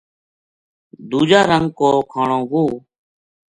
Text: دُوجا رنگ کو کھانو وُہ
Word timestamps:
دُوجا 1.09 1.41
رنگ 1.49 1.67
کو 1.77 1.89
کھانو 2.11 2.39
وُہ 2.51 2.63